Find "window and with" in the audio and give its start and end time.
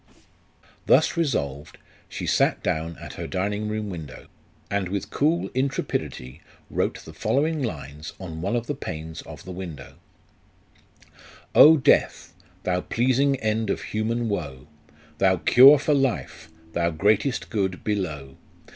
3.91-5.11